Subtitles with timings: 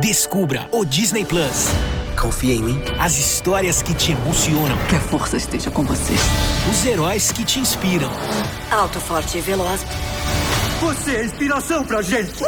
[0.00, 1.66] Descubra o Disney Plus.
[2.16, 2.82] Confia em mim.
[2.96, 4.78] As histórias que te emocionam.
[4.88, 6.14] Que a força esteja com você.
[6.70, 8.08] Os heróis que te inspiram.
[8.70, 9.84] Alto, forte e veloz.
[10.80, 12.44] Você é inspiração pra gente.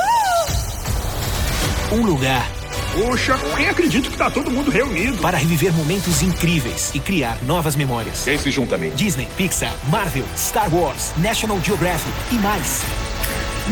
[1.91, 2.49] Um lugar.
[2.95, 5.19] Poxa, nem acredito que tá todo mundo reunido.
[5.19, 8.23] Para reviver momentos incríveis e criar novas memórias.
[8.23, 8.91] Quem se junta a mim?
[8.91, 12.83] Disney, Pixar, Marvel, Star Wars, National Geographic e mais.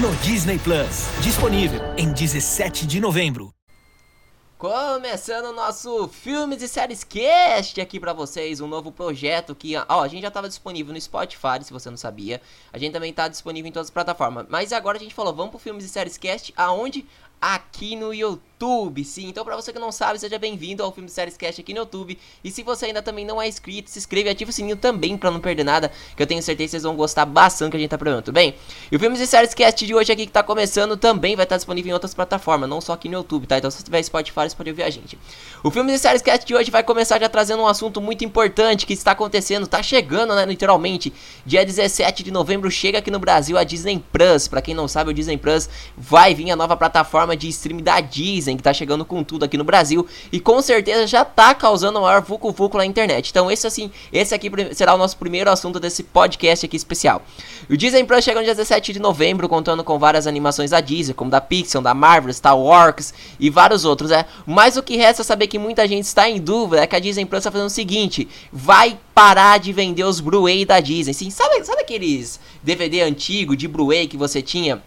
[0.02, 1.06] No Disney Plus.
[1.22, 3.54] Disponível em 17 de novembro.
[4.58, 10.02] Começando o nosso Filmes e Séries Cast aqui pra vocês, um novo projeto que, ó,
[10.02, 12.42] a gente já tava disponível no Spotify, se você não sabia.
[12.72, 14.46] A gente também tá disponível em todas as plataformas.
[14.48, 17.06] Mas agora a gente falou, vamos pro Filmes e Séries Cast, aonde?
[17.40, 18.42] Aqui no YouTube,
[19.04, 19.28] sim.
[19.28, 22.18] Então, pra você que não sabe, seja bem-vindo ao Filme Séries Cast aqui no YouTube.
[22.42, 25.16] E se você ainda também não é inscrito, se inscreve e ativa o sininho também
[25.16, 27.80] pra não perder nada, que eu tenho certeza que vocês vão gostar bastante que a
[27.80, 28.54] gente tá provando, tudo bem?
[28.90, 31.56] E o Filmes e Séries Cast de hoje aqui que tá começando também vai estar
[31.56, 33.58] disponível em outras plataformas, não só aqui no YouTube, tá?
[33.58, 35.18] Então, se você tiver Spotify, você pode ouvir a gente.
[35.62, 38.86] O Filmes e Séries Cast de hoje vai começar já trazendo um assunto muito importante
[38.86, 41.12] que está acontecendo, tá chegando, né, literalmente.
[41.44, 44.48] Dia 17 de novembro chega aqui no Brasil a Disney Plus.
[44.48, 48.00] Pra quem não sabe, o Disney Plus vai vir a nova plataforma de stream da
[48.00, 50.06] Disney, que tá chegando com tudo aqui no Brasil.
[50.32, 53.30] E com certeza já tá causando maior vucu-vucu na internet.
[53.30, 57.22] Então esse assim, esse aqui será o nosso primeiro assunto desse podcast aqui especial.
[57.68, 61.14] O Disney Plus chega no dia 17 de novembro, contando com várias animações da Disney,
[61.14, 64.26] como da Pixar, da Marvel, Star Wars e vários outros, né?
[64.46, 67.00] Mas o que resta é saber que muita gente está em dúvida é que a
[67.00, 71.14] Disney Plus está fazendo o seguinte: vai parar de vender os Blu-ray da Disney.
[71.14, 74.82] Sim, sabe, sabe aqueles DVD antigo de Blu-ray que você tinha?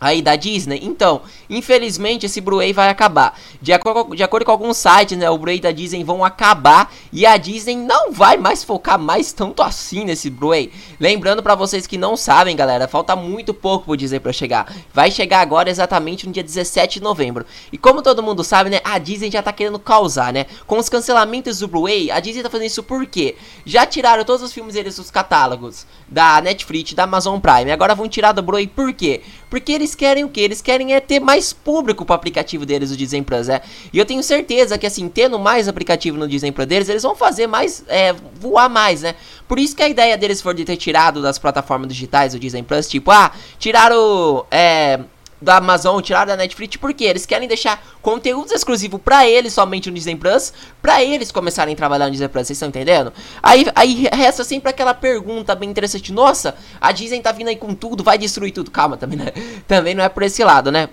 [0.00, 0.80] Aí da Disney.
[0.82, 3.38] Então, infelizmente esse Blu-ray vai acabar.
[3.60, 7.24] De, acordo, de acordo com alguns sites, né, o Blu-ray da Disney vão acabar e
[7.26, 10.72] a Disney não vai mais focar mais tanto assim nesse Blu-ray.
[11.00, 14.72] Lembrando para vocês que não sabem, galera, falta muito pouco pro Disney para chegar.
[14.92, 17.44] Vai chegar agora exatamente no dia 17 de novembro.
[17.72, 20.46] E como todo mundo sabe, né, a Disney já tá querendo causar, né?
[20.66, 23.36] Com os cancelamentos do Blu-ray, a Disney tá fazendo isso por quê?
[23.64, 27.72] Já tiraram todos os filmes deles dos catálogos da Netflix, da Amazon Prime.
[27.72, 29.22] Agora vão tirar do Blu-ray por quê?
[29.50, 30.40] Porque eles querem o que?
[30.40, 33.60] Eles querem é ter mais público pro aplicativo deles, o Disney Plus, é.
[33.92, 37.16] E eu tenho certeza que, assim, tendo mais aplicativo no Disney Plus deles, eles vão
[37.16, 39.16] fazer mais, é, voar mais, né?
[39.48, 42.62] Por isso que a ideia deles foi de ter tirado das plataformas digitais o Disney
[42.62, 45.00] Plus, tipo, ah, tiraram, é,
[45.40, 49.94] da Amazon, tiraram da Netflix, porque eles querem deixar conteúdos exclusivos para eles somente no
[49.94, 53.12] Disney Plus, para eles começarem a trabalhar no Disney Plus, vocês estão entendendo?
[53.42, 57.74] Aí, aí resta sempre aquela pergunta bem interessante, nossa, a Disney tá vindo aí com
[57.74, 59.32] tudo, vai destruir tudo, calma, também, né?
[59.68, 60.88] também não é por esse lado, né?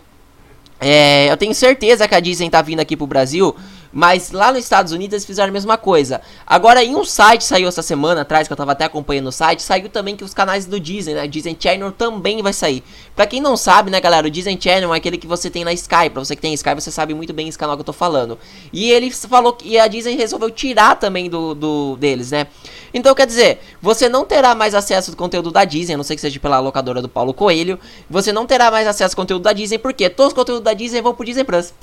[0.79, 3.55] É, eu tenho certeza que a Disney tá vindo aqui pro Brasil
[3.93, 6.19] mas lá nos Estados Unidos eles fizeram a mesma coisa.
[6.45, 9.61] Agora, em um site saiu essa semana atrás, que eu tava até acompanhando o site,
[9.61, 11.27] saiu também que os canais do Disney, né?
[11.27, 12.83] Disney Channel também vai sair.
[13.15, 15.71] Pra quem não sabe, né, galera, o Disney Channel é aquele que você tem na
[15.73, 16.09] Sky.
[16.11, 18.39] Pra você que tem Sky, você sabe muito bem esse canal que eu tô falando.
[18.71, 22.47] E ele falou que a Disney resolveu tirar também do, do deles, né?
[22.93, 26.15] Então, quer dizer, você não terá mais acesso ao conteúdo da Disney, a não sei
[26.15, 27.79] que seja pela locadora do Paulo Coelho.
[28.09, 31.01] Você não terá mais acesso ao conteúdo da Disney, porque todos os conteúdos da Disney
[31.01, 31.73] vão pro Disney Plus.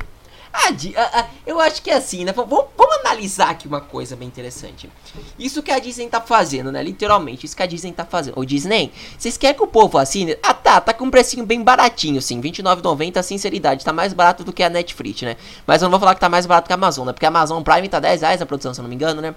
[0.53, 2.33] Ah, ah, eu acho que é assim, né?
[2.33, 4.91] Vamos, vamos, analisar aqui uma coisa bem interessante.
[5.39, 6.83] Isso que a Disney tá fazendo, né?
[6.83, 8.39] Literalmente, isso que a Disney tá fazendo.
[8.39, 10.37] Ô Disney, vocês querem que o povo assine?
[10.43, 12.41] Ah tá, tá com um precinho bem baratinho, sim.
[12.41, 13.85] R$29,90, sinceridade.
[13.85, 15.37] Tá mais barato do que a Netflix, né?
[15.67, 17.13] Mas eu não vou falar que tá mais barato que a Amazon, né?
[17.13, 19.35] Porque a Amazon Prime tá 10 reais na produção, se eu não me engano, né?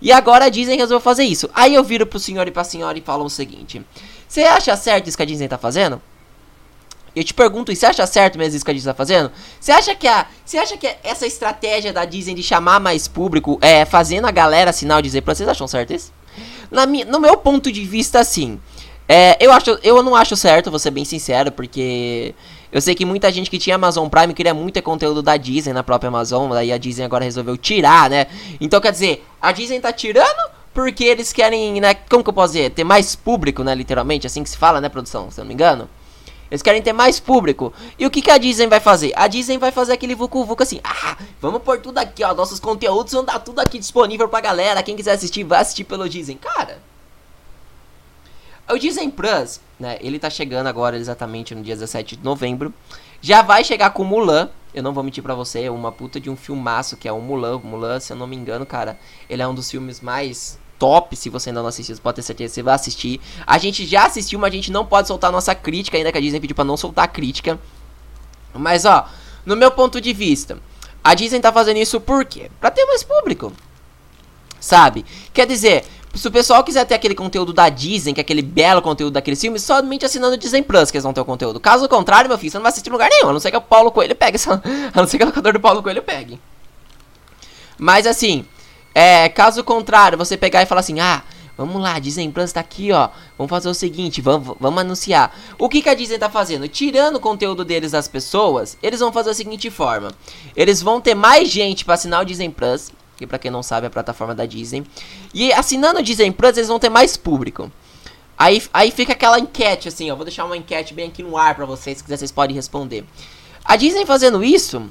[0.00, 1.48] E agora a Disney resolveu fazer isso.
[1.54, 3.84] Aí eu viro pro senhor e pra senhora e falo o seguinte:
[4.28, 6.00] Você acha certo isso que a Disney tá fazendo?
[7.16, 9.32] Eu te pergunto, e você acha certo mesmo isso que a Disney tá fazendo?
[9.58, 13.58] Você acha que a, você acha que essa estratégia da Disney de chamar mais público
[13.62, 16.12] é fazendo a galera assinar o Disney vocês acham certo isso?
[16.70, 18.60] Na no meu ponto de vista, assim,
[19.08, 22.34] é, eu acho, eu não acho certo, vou ser bem sincero, porque
[22.70, 25.82] eu sei que muita gente que tinha Amazon Prime queria muito conteúdo da Disney na
[25.82, 28.26] própria Amazon, daí a Disney agora resolveu tirar, né?
[28.60, 32.52] Então quer dizer, a Disney tá tirando porque eles querem, né, como que eu posso
[32.52, 35.48] dizer, ter mais público, né, literalmente, assim que se fala, né, produção, se eu não
[35.48, 35.88] me engano.
[36.50, 37.72] Eles querem ter mais público.
[37.98, 39.12] E o que, que a Disney vai fazer?
[39.16, 40.80] A Disney vai fazer aquele vucu vucu assim.
[40.84, 42.34] Ah, vamos pôr tudo aqui, ó.
[42.34, 44.82] Nossos conteúdos vão dar tudo aqui disponível pra galera.
[44.82, 46.36] Quem quiser assistir, vai assistir pelo Disney.
[46.36, 46.80] Cara.
[48.68, 49.96] O Disney Plus, né?
[50.00, 52.74] Ele tá chegando agora exatamente no dia 17 de novembro.
[53.20, 54.50] Já vai chegar com Mulan.
[54.74, 57.20] Eu não vou mentir pra você, é uma puta de um filmaço que é o
[57.20, 57.60] Mulan.
[57.60, 58.98] Mulan, se eu não me engano, cara,
[59.30, 61.16] ele é um dos filmes mais top.
[61.16, 63.20] Se você ainda não assistiu, pode ter certeza que você vai assistir.
[63.46, 66.20] A gente já assistiu, mas a gente não pode soltar nossa crítica ainda, que a
[66.20, 67.58] Disney pediu pra não soltar a crítica.
[68.54, 69.08] Mas ó,
[69.44, 70.58] no meu ponto de vista,
[71.04, 72.50] a Disney tá fazendo isso por quê?
[72.60, 73.52] Pra ter mais público.
[74.58, 75.04] Sabe?
[75.32, 75.84] Quer dizer,
[76.16, 79.38] Se o pessoal quiser ter aquele conteúdo da Disney, que é aquele belo conteúdo daqueles
[79.38, 81.60] filmes, somente assinando o Disney Plus que eles vão ter o conteúdo.
[81.60, 83.28] Caso contrário, meu filho, você não vai assistir em lugar nenhum.
[83.28, 84.38] A não ser que o Paulo Coelho pegue.
[84.94, 86.40] A não ser que o locador do Paulo Coelho pegue.
[87.78, 88.46] Mas assim,
[88.98, 91.22] é, caso contrário, você pegar e falar assim, ah,
[91.54, 93.10] vamos lá, Disney Plus tá aqui, ó.
[93.36, 95.38] Vamos fazer o seguinte, vamos, vamos anunciar.
[95.58, 96.66] O que, que a Disney tá fazendo?
[96.66, 100.12] Tirando o conteúdo deles das pessoas, eles vão fazer a seguinte forma.
[100.56, 103.84] Eles vão ter mais gente para assinar o Disney Plus, que para quem não sabe
[103.84, 104.82] é a plataforma da Disney.
[105.34, 107.70] E assinando o Disney Plus, eles vão ter mais público.
[108.38, 110.16] Aí, aí fica aquela enquete assim, ó.
[110.16, 113.04] Vou deixar uma enquete bem aqui no ar para vocês, se quiser vocês podem responder.
[113.62, 114.90] A Disney fazendo isso,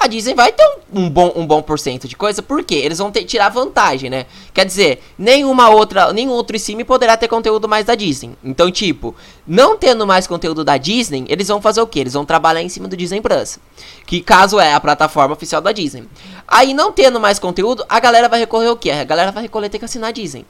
[0.00, 3.12] a Disney vai ter um, um, bom, um bom porcento de coisa, porque eles vão
[3.12, 4.24] ter, tirar vantagem, né?
[4.54, 8.30] Quer dizer, nenhuma outra, nenhum outro stream poderá ter conteúdo mais da Disney.
[8.42, 9.14] Então, tipo,
[9.46, 12.00] não tendo mais conteúdo da Disney, eles vão fazer o quê?
[12.00, 13.58] Eles vão trabalhar em cima do Disney Plus.
[14.06, 16.08] Que caso é a plataforma oficial da Disney.
[16.48, 18.90] Aí, não tendo mais conteúdo, a galera vai recorrer ao quê?
[18.90, 20.46] A galera vai recolher ter que assinar a Disney.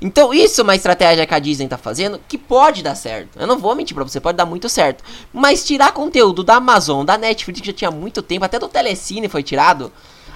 [0.00, 3.38] Então, isso é uma estratégia que a Disney tá fazendo que pode dar certo.
[3.38, 5.02] Eu não vou mentir pra você, pode dar muito certo.
[5.32, 9.28] Mas tirar conteúdo da Amazon, da Netflix, que já tinha muito tempo, até do Telecine
[9.28, 9.92] foi tirado.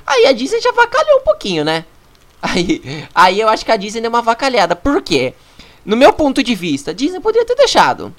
[0.07, 1.85] Aí a Disney já vacalhou um pouquinho, né?
[2.41, 4.77] Aí, aí eu acho que a Disney deu uma vacalhada.
[4.77, 5.35] Por quê?
[5.85, 8.15] No meu ponto de vista, a Disney poderia ter deixado.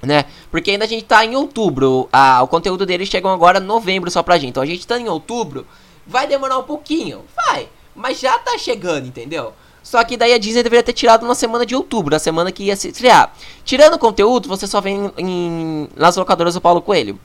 [0.00, 0.24] Né?
[0.50, 2.08] Porque ainda a gente tá em outubro.
[2.42, 4.50] O conteúdo deles chegam agora em novembro só pra gente.
[4.50, 5.66] Então a gente tá em outubro.
[6.06, 7.22] Vai demorar um pouquinho.
[7.36, 7.68] Vai.
[7.94, 9.52] Mas já tá chegando, entendeu?
[9.88, 12.64] Só que daí a Disney deveria ter tirado na semana de outubro, na semana que
[12.64, 13.32] ia se estrear.
[13.64, 17.18] Tirando o conteúdo, você só vem em, nas locadoras do Paulo Coelho.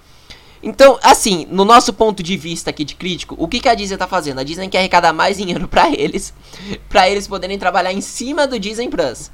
[0.64, 3.98] Então, assim, no nosso ponto de vista aqui de crítico, o que, que a Disney
[3.98, 4.40] tá fazendo?
[4.40, 6.34] A Disney quer arrecadar mais dinheiro para eles,
[6.88, 9.30] para eles poderem trabalhar em cima do Disney Plus.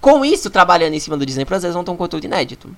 [0.00, 2.70] Com isso, trabalhando em cima do Disney Plus, eles vão ter um conteúdo inédito.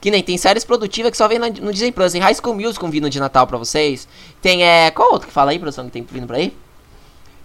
[0.00, 2.10] Que nem tem séries produtivas que só vem no Disney Plus.
[2.10, 4.08] Tem High School Musical vindo de Natal pra vocês.
[4.40, 4.90] Tem, é...
[4.90, 6.52] Qual outro que fala aí, produção, que tem vindo pra aí?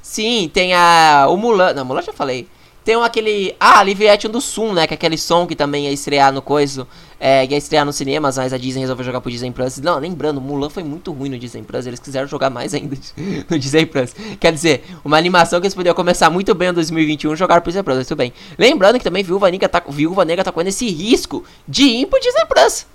[0.08, 1.28] Sim, tem a.
[1.30, 1.74] O Mulan.
[1.74, 2.48] Não, Mulan já falei.
[2.86, 3.54] Tem aquele.
[3.60, 4.88] Ah, Live do Sun, né?
[4.88, 6.88] Que é aquele som que também ia estrear no coiso.
[7.20, 9.80] É, ia estrear nos cinemas, mas a Disney resolveu jogar pro Disney Plus.
[9.80, 11.86] Não, lembrando, Mulan foi muito ruim no Disney Plus.
[11.86, 12.96] Eles quiseram jogar mais ainda
[13.50, 14.16] no Disney Plus.
[14.40, 17.84] Quer dizer, uma animação que eles poderiam começar muito bem em 2021 jogar pro Disney
[17.84, 17.98] Plus.
[17.98, 18.32] Mas tudo bem.
[18.58, 22.18] Lembrando que também Viúva Negra tá, Viúva Negra tá correndo esse risco de ir pro
[22.22, 22.88] Disney Plus.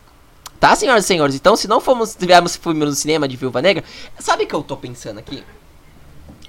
[0.58, 1.34] Tá, senhoras e senhores?
[1.34, 3.84] Então, se não formos, tivermos filme no cinema de Viúva Negra,
[4.18, 5.44] sabe o que eu tô pensando aqui?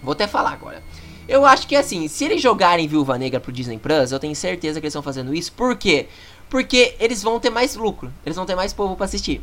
[0.04, 0.84] Vou até falar agora.
[1.28, 4.80] Eu acho que assim, se eles jogarem Viúva Negra pro Disney Plus, eu tenho certeza
[4.80, 5.52] que eles estão fazendo isso.
[5.54, 6.08] Por quê?
[6.50, 8.12] Porque eles vão ter mais lucro.
[8.26, 9.42] Eles vão ter mais povo para assistir.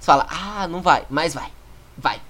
[0.00, 1.52] Você fala, ah, não vai, mas vai.
[1.96, 2.20] Vai.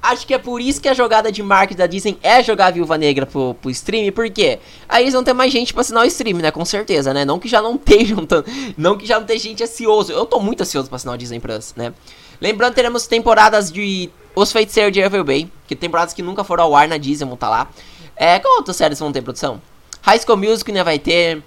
[0.00, 2.96] Acho que é por isso que a jogada de marketing da Disney é jogar Viúva
[2.96, 4.58] Negra pro, pro stream, porque
[4.88, 6.50] aí eles vão ter mais gente pra assinar o stream, né?
[6.50, 7.24] Com certeza, né?
[7.24, 8.26] Não que já não estejam
[8.76, 10.12] Não que já não tenha gente ansioso.
[10.12, 11.92] Eu tô muito ansioso pra assinar o Disney Plus, né?
[12.40, 14.08] Lembrando, teremos temporadas de
[14.38, 17.36] Os Feiticeiros de Evil Bay, que temporadas que nunca foram ao ar na Disney vão
[17.36, 17.68] tá lá.
[18.14, 19.60] É, qual outras séries vão ter produção?
[20.00, 21.42] High School Music, né, vai ter.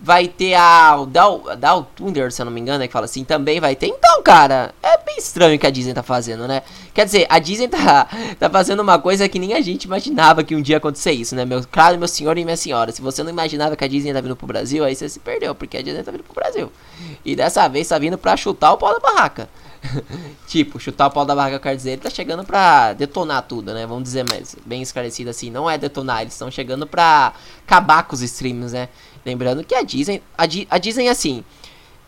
[0.00, 3.60] Vai ter a Down Thunder, se eu não me engano, é que fala assim, também
[3.60, 3.86] vai ter.
[3.86, 6.64] Então, cara, é bem estranho o que a Disney tá fazendo, né?
[6.92, 8.08] Quer dizer, a Disney tá,
[8.40, 11.36] tá fazendo uma coisa que nem a gente imaginava que um dia ia acontecer isso,
[11.36, 11.44] né?
[11.44, 14.20] Meu, claro, meu senhor e minha senhora, se você não imaginava que a Disney tá
[14.20, 16.72] vindo pro Brasil, aí você se perdeu, porque a Disney tá vindo pro Brasil.
[17.24, 19.48] E dessa vez tá vindo pra chutar o pau da barraca.
[20.46, 23.86] tipo, chutar o pau da barraca, quer dizer, ele tá chegando pra detonar tudo, né?
[23.86, 25.50] Vamos dizer mais bem esclarecido assim.
[25.50, 27.32] Não é detonar, eles estão chegando pra
[27.66, 28.88] acabar com os streams, né?
[29.24, 30.22] Lembrando que a Disney.
[30.36, 31.44] A, Di, a Disney, assim.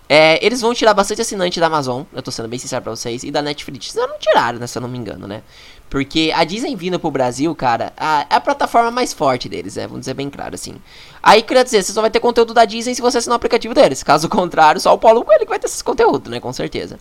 [0.09, 3.25] É, eles vão tirar bastante assinante da Amazon, eu tô sendo bem sincero pra vocês,
[3.25, 3.95] e da Netflix.
[3.97, 4.67] Eles não tiraram, né?
[4.67, 5.43] Se eu não me engano, né?
[5.91, 9.87] Porque a Disney vindo pro Brasil, cara, a, é a plataforma mais forte deles, né?
[9.87, 10.75] Vamos dizer bem claro, assim.
[11.23, 13.75] Aí, queria dizer, você só vai ter conteúdo da Disney se você assinar o aplicativo
[13.75, 14.03] deles.
[14.03, 16.41] Caso contrário, só o Paulo Coelho que vai ter esse conteúdo, né?
[16.41, 16.99] Com certeza.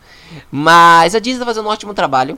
[0.51, 2.37] Mas a Disney tá fazendo um ótimo trabalho.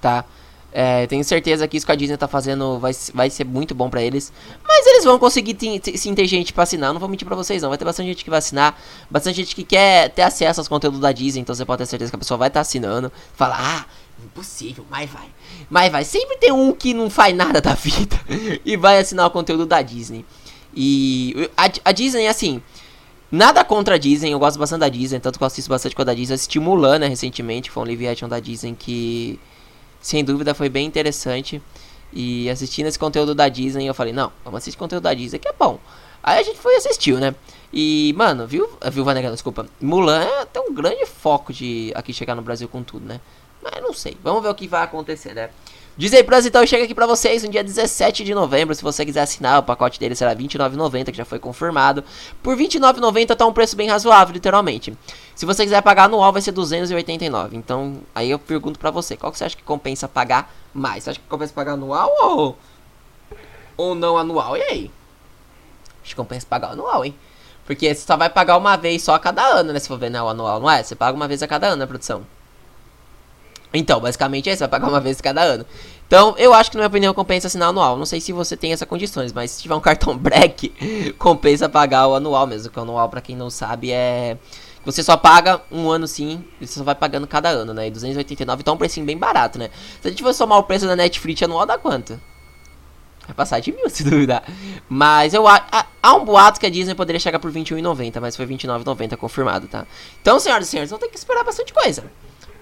[0.00, 0.24] Tá?
[0.70, 3.88] É, tenho certeza que isso que a Disney tá fazendo vai, vai ser muito bom
[3.88, 4.32] pra eles.
[4.66, 5.56] Mas eles vão conseguir
[5.96, 6.92] sim ter gente pra assinar.
[6.92, 7.70] Não vou mentir pra vocês, não.
[7.70, 8.78] Vai ter bastante gente que vai assinar.
[9.10, 11.40] Bastante gente que quer ter acesso aos conteúdos da Disney.
[11.40, 13.10] Então você pode ter certeza que a pessoa vai estar tá assinando.
[13.34, 13.86] Fala, ah,
[14.24, 15.28] Impossível, mas vai.
[15.70, 16.04] Mas vai.
[16.04, 18.18] Sempre tem um que não faz nada da vida
[18.64, 20.24] e vai assinar o conteúdo da Disney.
[20.74, 22.62] E a, a Disney, assim,
[23.30, 26.02] nada contra a Disney, eu gosto bastante da Disney, tanto que eu assisto bastante com
[26.02, 26.34] a da Disney.
[26.34, 29.38] assisti Mulan, né, recentemente, foi um live action da Disney que,
[30.00, 31.62] sem dúvida, foi bem interessante.
[32.12, 35.48] E assistindo esse conteúdo da Disney, eu falei, não, vamos assistir conteúdo da Disney que
[35.48, 35.78] é bom.
[36.22, 37.34] Aí a gente foi e assistiu, né?
[37.72, 38.68] E, mano, viu?
[38.90, 39.66] Viu, Vanega, desculpa.
[39.80, 43.20] Mulan é, tem um grande foco de aqui chegar no Brasil com tudo, né?
[43.62, 44.16] Mas não sei.
[44.22, 45.50] Vamos ver o que vai acontecer, né?
[45.98, 48.72] Disney Plus então chega aqui pra vocês no dia 17 de novembro.
[48.72, 52.04] Se você quiser assinar, o pacote dele será R$29,90, que já foi confirmado.
[52.40, 54.96] Por R$29,90 tá um preço bem razoável, literalmente.
[55.34, 57.48] Se você quiser pagar anual, vai ser R$289.
[57.54, 61.02] Então, aí eu pergunto pra você, qual que você acha que compensa pagar mais?
[61.02, 62.58] Você acha que compensa pagar anual ou...
[63.76, 64.56] ou não anual.
[64.56, 64.90] E aí?
[66.00, 67.12] Acho que compensa pagar anual, hein?
[67.66, 69.80] Porque você só vai pagar uma vez só a cada ano, né?
[69.80, 70.80] Se for ver né, o anual, não é?
[70.80, 72.24] Você paga uma vez a cada ano a produção.
[73.72, 75.64] Então, basicamente é isso, vai pagar uma vez cada ano.
[76.06, 77.98] Então, eu acho que, na minha opinião, compensa assinar anual.
[77.98, 82.06] Não sei se você tem essas condições, mas se tiver um cartão Black, compensa pagar
[82.06, 82.70] o anual mesmo.
[82.70, 84.38] Que o anual, pra quem não sabe, é.
[84.86, 87.88] Você só paga um ano sim, você só vai pagando cada ano, né?
[87.88, 89.68] E 289 então é um precinho bem barato, né?
[90.00, 92.18] Se a gente for somar o preço da Netflix anual, dá quanto?
[93.26, 94.42] Vai passar de mil, se duvidar.
[94.88, 98.46] Mas eu há, há um boato que a Disney poderia chegar por R$21,90, mas foi
[98.46, 99.86] R$29,90 confirmado, tá?
[100.22, 102.04] Então, senhoras e senhores, vão ter que esperar bastante coisa.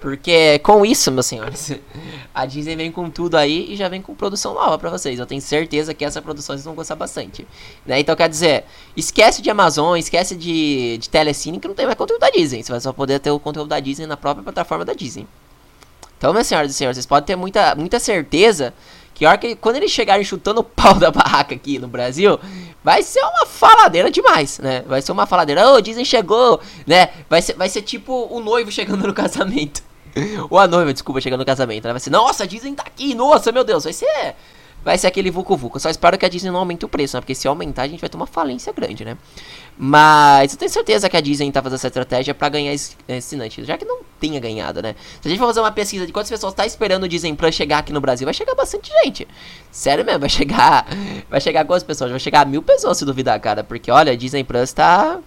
[0.06, 1.72] Porque com isso, meus senhores,
[2.32, 5.18] a Disney vem com tudo aí e já vem com produção nova para vocês.
[5.18, 7.44] Eu tenho certeza que essa produção vocês vão gostar bastante.
[7.84, 7.98] Né?
[7.98, 12.20] Então quer dizer, esquece de Amazon, esquece de, de Telecine que não tem mais conteúdo
[12.20, 12.62] da Disney.
[12.62, 15.26] Você vai só poder ter o conteúdo da Disney na própria plataforma da Disney.
[16.16, 18.72] Então, meus senhoras e senhores, vocês podem ter muita, muita certeza
[19.12, 22.38] que, hora que quando eles chegarem chutando o pau da barraca aqui no Brasil,
[22.84, 24.84] vai ser uma faladeira demais, né?
[24.86, 25.68] Vai ser uma faladeira.
[25.68, 27.08] Ô, oh, Disney chegou, né?
[27.28, 29.85] Vai ser, vai ser tipo o noivo chegando no casamento.
[30.50, 31.84] Ou a noiva, desculpa, chegando no casamento.
[31.84, 34.34] Ela vai ser, nossa, a Disney tá aqui, nossa, meu Deus, vai ser.
[34.86, 35.80] Vai ser aquele Vucu Vucu.
[35.80, 37.20] Só espero que a Disney não aumente o preço, né?
[37.20, 39.18] Porque se aumentar, a gente vai ter uma falência grande, né?
[39.76, 42.72] Mas eu tenho certeza que a Disney tá fazendo essa estratégia para ganhar
[43.18, 43.64] assinante.
[43.64, 44.94] Já que não tenha ganhado, né?
[45.20, 47.52] Se a gente for fazer uma pesquisa de quantas pessoas tá esperando o Disney Plus
[47.52, 49.26] chegar aqui no Brasil, vai chegar bastante gente.
[49.72, 50.86] Sério mesmo, vai chegar.
[51.28, 52.12] Vai chegar quantas pessoas?
[52.12, 53.64] Vai chegar mil pessoas se duvidar, cara.
[53.64, 55.18] Porque olha, a Disney Plus tá.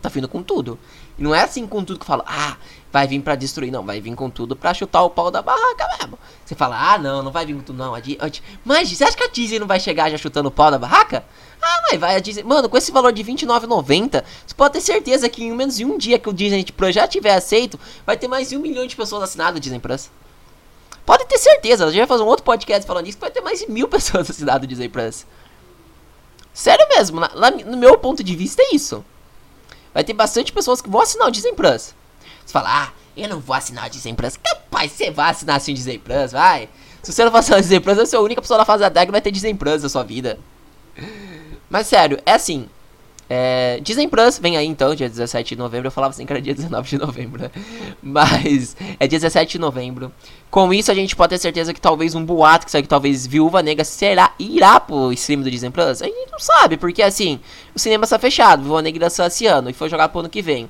[0.00, 0.78] Tá vindo com tudo.
[1.18, 2.56] E não é assim com tudo que fala, ah,
[2.92, 3.70] vai vir para destruir.
[3.70, 6.18] Não, vai vir com tudo para chutar o pau da barraca mesmo.
[6.44, 7.94] Você fala, ah, não, não vai vir com tudo, não.
[7.94, 8.18] A Disney,
[8.64, 11.24] mas você acha que a Disney não vai chegar já chutando o pau da barraca?
[11.62, 12.42] Ah, mas vai a Disney.
[12.42, 15.96] Mano, com esse valor de R$29,90, você pode ter certeza que em menos de um
[15.96, 18.96] dia que o Disney Plus já tiver aceito, vai ter mais de um milhão de
[18.96, 20.10] pessoas assinadas o Disney Plus.
[21.06, 23.40] Pode ter certeza, a gente vai fazer um outro podcast falando isso, que vai ter
[23.40, 25.26] mais de mil pessoas assinadas o Disney Plus.
[26.52, 27.20] Sério mesmo,
[27.66, 29.04] no meu ponto de vista é isso
[29.94, 31.94] vai ter bastante pessoas que vão assinar o Disney Plus.
[32.44, 34.36] Você fala, ah, eu não vou assinar o Disney Plus.
[34.36, 36.68] Capaz, você vai assinar assim o Disney Plus, vai.
[37.02, 38.88] Se você não for assinar o Disney Plus, você é a única pessoa na fase
[38.90, 40.38] da que vai ter Disney Plus na sua vida.
[41.70, 42.68] Mas sério, é assim.
[43.28, 45.86] É, Disney Plus vem aí então, dia 17 de novembro.
[45.86, 47.50] Eu falava assim que era dia 19 de novembro, né?
[48.02, 50.12] Mas é dia 17 de novembro.
[50.50, 53.26] Com isso, a gente pode ter certeza que talvez um boato que sai que talvez
[53.26, 56.02] Viúva Negra será irá pro stream do Disney Plus.
[56.02, 57.40] A gente não sabe, porque assim,
[57.74, 58.62] o cinema está fechado.
[58.62, 60.68] Viúva Negra só esse ano e foi jogar pro ano que vem.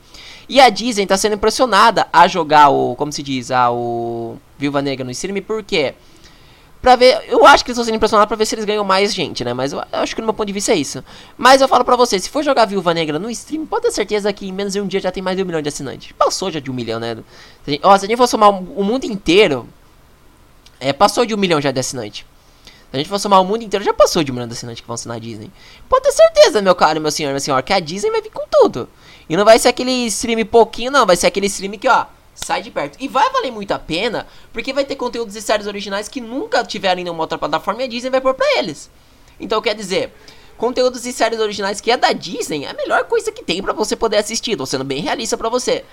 [0.49, 4.83] E a Disney tá sendo impressionada a jogar o, como se diz, a, o Viúva
[4.83, 5.95] Negra no stream, por quê?
[6.85, 9.15] Pra ver, eu acho que eles estão sendo impressionados pra ver se eles ganham mais
[9.15, 9.55] gente, né?
[9.55, 11.03] Mas eu, eu, acho que no meu ponto de vista é isso.
[11.35, 14.31] Mas eu falo pra você, se for jogar Viúva Negra no stream, pode ter certeza
[14.35, 16.13] que em menos de um dia já tem mais de um milhão de assinantes.
[16.13, 17.15] Passou já de um milhão, né?
[17.65, 19.67] Se a gente, ó, se a gente for somar o, mundo inteiro,
[20.79, 22.27] é, passou de um milhão já de assinantes.
[22.67, 24.83] Se a gente for somar o mundo inteiro, já passou de um milhão de assinantes
[24.83, 25.51] que vão assinar a Disney.
[25.89, 28.45] Pode ter certeza, meu caro, meu senhor, meu senhor, que a Disney vai vir com
[28.51, 28.91] tudo.
[29.27, 31.07] E não vai ser aquele stream pouquinho, não.
[31.07, 32.97] Vai ser aquele stream que, ó sai de perto.
[33.01, 36.65] E vai valer muito a pena, porque vai ter conteúdos e séries originais que nunca
[36.65, 38.91] tiveram em nenhuma outra plataforma e a Disney vai pôr pra eles.
[39.39, 40.13] Então quer dizer,
[40.57, 43.73] conteúdos e séries originais que é da Disney é a melhor coisa que tem para
[43.73, 44.57] você poder assistir.
[44.57, 45.85] Tô sendo bem realista para você.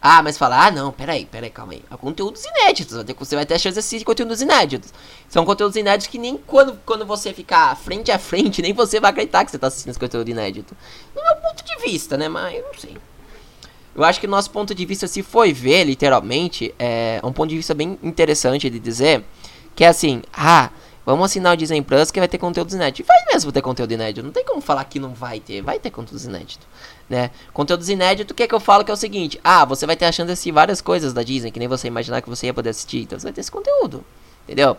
[0.00, 1.82] Ah, mas fala, ah não, peraí, peraí, calma aí.
[1.98, 4.92] Conteúdos inéditos, você vai ter a chance de assistir conteúdos inéditos.
[5.28, 9.10] São conteúdos inéditos que nem quando, quando você ficar frente a frente, nem você vai
[9.10, 10.76] acreditar que você tá assistindo esse conteúdo inédito.
[11.16, 12.28] No meu ponto de vista, né?
[12.28, 12.96] Mas eu não sei.
[13.98, 17.56] Eu acho que nosso ponto de vista, se foi ver, literalmente, é um ponto de
[17.56, 19.24] vista bem interessante de dizer
[19.74, 20.70] que é assim, ah,
[21.04, 23.04] vamos assinar o Disney Plus que vai ter conteúdos inéditos.
[23.04, 25.90] Vai mesmo ter conteúdo inédito, não tem como falar que não vai ter, vai ter
[25.90, 26.64] conteúdos inéditos,
[27.10, 27.32] né?
[27.52, 29.96] Conteúdos inéditos, o que é que eu falo que é o seguinte, ah, você vai
[29.96, 32.46] ter a chance de assistir várias coisas da Disney que nem você imaginar que você
[32.46, 34.04] ia poder assistir, então você vai ter esse conteúdo,
[34.44, 34.76] entendeu?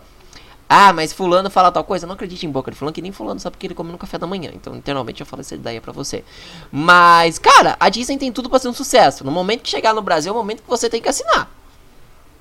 [0.71, 2.05] Ah, mas fulano fala tal coisa.
[2.05, 4.19] Não acredite em boca de fulano, que nem fulano sabe porque ele come no café
[4.19, 4.51] da manhã.
[4.53, 6.23] Então, literalmente, eu falo essa ideia pra você.
[6.71, 9.25] Mas, cara, a Disney tem tudo pra ser um sucesso.
[9.25, 11.49] No momento que chegar no Brasil, é o momento que você tem que assinar.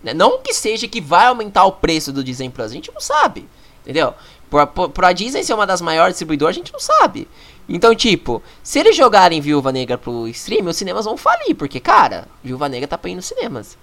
[0.03, 0.13] Né?
[0.13, 2.71] Não que seja que vai aumentar o preço do Disney Plus.
[2.71, 3.49] A gente não sabe.
[3.81, 4.13] Entendeu?
[4.51, 7.27] Por, por, por a Disney ser uma das maiores distribuidoras, a gente não sabe.
[7.67, 11.55] Então, tipo, se eles jogarem Viúva Negra pro stream, os cinemas vão falir.
[11.55, 13.79] Porque, cara, Viúva Negra tá pra ir nos cinemas.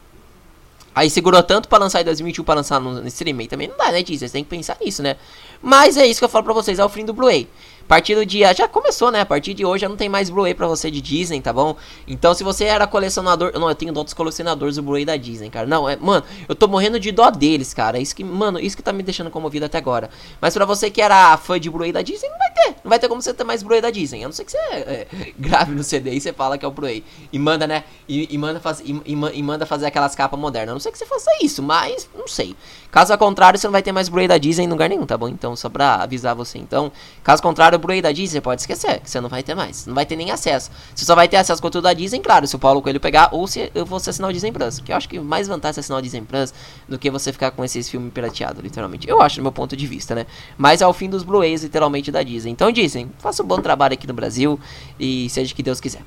[0.95, 3.47] Aí segurou tanto para lançar em 2021 para lançar no, streaming.
[3.47, 4.29] Também não dá, né, Disney?
[4.29, 5.17] Você tem que pensar nisso, né?
[5.61, 7.49] Mas é isso que eu falo pra vocês, é o fim do Blu-ray.
[7.83, 8.53] A partir do dia.
[8.53, 9.21] Já começou, né?
[9.21, 11.75] A partir de hoje já não tem mais Blu-ray pra você de Disney, tá bom?
[12.07, 13.51] Então, se você era colecionador.
[13.53, 15.67] Não, eu tenho outros colecionadores do Blu-ray da Disney, cara.
[15.67, 15.95] Não, é.
[15.97, 17.99] Mano, eu tô morrendo de dó deles, cara.
[17.99, 20.09] Isso que, mano, isso que tá me deixando comovido até agora.
[20.39, 22.75] Mas pra você que era fã de Blu-ray da Disney, não vai ter.
[22.83, 24.23] Não vai ter como você ter mais Blu-ray da Disney.
[24.23, 25.07] A não ser que você é,
[25.37, 27.03] grave no CD e você fala que é o Blu-ray.
[27.31, 27.83] E manda, né?
[28.07, 30.69] E, e manda faz, e, e, manda fazer aquelas capas modernas.
[30.69, 32.55] A não sei que você faça isso, mas não sei.
[32.95, 35.27] Caso contrário, você não vai ter mais Blu-ray da Disney em lugar nenhum, tá bom?
[35.27, 36.57] Então, só pra avisar você.
[36.57, 39.85] Então, caso contrário, o Blu-ray da Disney pode esquecer, que você não vai ter mais.
[39.85, 40.71] Não vai ter nem acesso.
[40.95, 43.29] Você só vai ter acesso ao conteúdo da Disney, claro, se o Paulo Coelho pegar,
[43.33, 44.79] ou se eu fosse assinar o Disney Plus.
[44.79, 46.53] Que eu acho que mais vantagem é assinar o Disney Plus
[46.87, 49.09] do que você ficar com esses filmes pirateados, literalmente.
[49.09, 50.25] Eu acho, do meu ponto de vista, né?
[50.57, 52.44] Mas é o fim dos Blu-rays, literalmente, da Disney.
[52.49, 54.59] Então, Disney, faça um bom trabalho aqui no Brasil
[54.99, 56.01] e seja o que Deus quiser.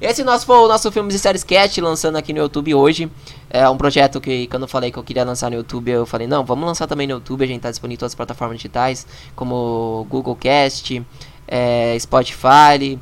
[0.00, 3.10] Esse nosso foi o nosso Filmes e Séries Cast, lançando aqui no YouTube hoje.
[3.50, 6.26] É um projeto que, quando eu falei que eu queria lançar no YouTube, eu falei,
[6.26, 7.44] não, vamos lançar também no YouTube.
[7.44, 9.06] A gente tá disponível em todas as plataformas digitais,
[9.36, 11.04] como Google Cast,
[11.46, 12.98] é, Spotify,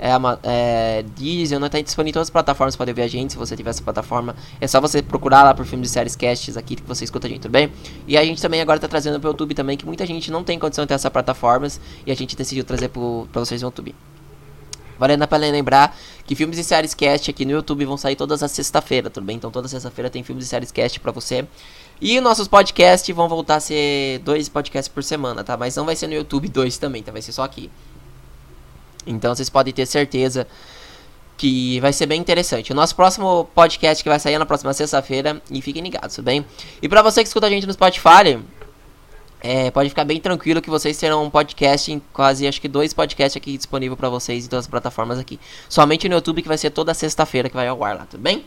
[0.00, 0.10] é,
[0.42, 3.54] é, Deezer, não tá disponível em todas as plataformas para ver a gente, se você
[3.54, 4.34] tiver essa plataforma.
[4.58, 7.30] É só você procurar lá por Filmes e Séries Casts aqui que você escuta a
[7.30, 7.70] gente, tudo bem?
[8.08, 10.58] E a gente também agora tá trazendo pro YouTube também, que muita gente não tem
[10.58, 13.94] condição de ter essas plataformas, e a gente decidiu trazer pro, pra vocês no YouTube.
[14.98, 18.42] Valendo a pena lembrar que filmes e séries cast aqui no YouTube vão sair todas
[18.42, 19.36] as sexta-feira, tudo bem?
[19.36, 21.46] Então toda sexta-feira tem filmes e séries cast pra você.
[22.00, 25.56] E nossos podcasts vão voltar a ser dois podcasts por semana, tá?
[25.56, 27.12] Mas não vai ser no YouTube dois também, tá?
[27.12, 27.70] Vai ser só aqui.
[29.06, 30.46] Então vocês podem ter certeza
[31.36, 32.70] que vai ser bem interessante.
[32.70, 35.40] O nosso próximo podcast que vai sair na próxima sexta-feira.
[35.50, 36.44] E fiquem ligados, tudo bem?
[36.82, 38.38] E pra você que escuta a gente no Spotify,
[39.40, 42.92] é, pode ficar bem tranquilo que vocês terão um podcast, em quase acho que dois
[42.92, 45.40] podcasts aqui disponível para vocês em todas as plataformas aqui.
[45.66, 48.44] Somente no YouTube que vai ser toda sexta-feira que vai ao ar lá, tudo bem?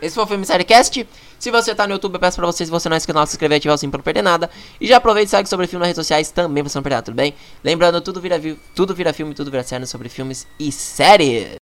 [0.00, 1.06] Esse foi o Filme Seriecast.
[1.38, 3.34] Se você tá no YouTube, eu peço pra vocês, se você não é inscrito se
[3.34, 4.50] inscrever e ativar o sininho pra não perder nada.
[4.80, 6.96] E já aproveita e segue sobre filme nas redes sociais também pra você não perder
[6.96, 7.34] nada, tudo bem?
[7.62, 8.40] Lembrando, tudo vira,
[8.74, 11.46] tudo vira filme, tudo vira série sobre filmes e séries.